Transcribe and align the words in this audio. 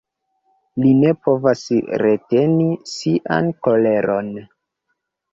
Li 0.83 0.93
ne 1.01 1.09
povas 1.25 1.59
reteni 2.03 2.65
sian 2.93 3.51
koleron. 3.67 4.33